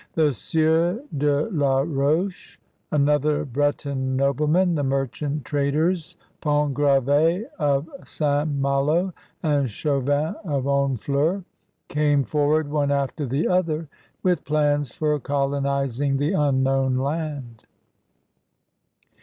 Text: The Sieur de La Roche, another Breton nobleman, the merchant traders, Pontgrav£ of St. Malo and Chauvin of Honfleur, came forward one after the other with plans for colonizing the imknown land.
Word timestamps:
The 0.15 0.33
Sieur 0.33 0.99
de 1.15 1.47
La 1.51 1.81
Roche, 1.85 2.57
another 2.91 3.45
Breton 3.45 4.15
nobleman, 4.17 4.73
the 4.73 4.83
merchant 4.83 5.45
traders, 5.45 6.15
Pontgrav£ 6.41 7.43
of 7.59 7.87
St. 8.03 8.49
Malo 8.49 9.13
and 9.43 9.69
Chauvin 9.69 10.33
of 10.43 10.63
Honfleur, 10.63 11.43
came 11.87 12.23
forward 12.23 12.67
one 12.67 12.89
after 12.89 13.27
the 13.27 13.47
other 13.47 13.87
with 14.23 14.43
plans 14.43 14.91
for 14.91 15.19
colonizing 15.19 16.17
the 16.17 16.31
imknown 16.31 16.97
land. 16.97 17.65